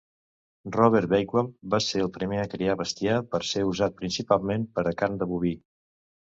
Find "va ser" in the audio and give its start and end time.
1.75-2.01